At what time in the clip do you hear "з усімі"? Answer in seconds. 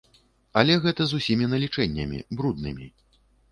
1.11-1.51